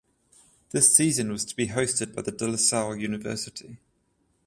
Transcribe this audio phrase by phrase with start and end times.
[0.71, 3.77] This season was to be hosted by the De La Salle University.